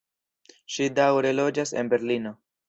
Ŝi 0.75 0.87
daŭre 1.01 1.35
loĝas 1.41 1.75
en 1.83 1.93
Berlino. 1.93 2.35